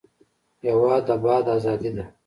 [0.65, 2.05] هېواد د باد ازادي ده.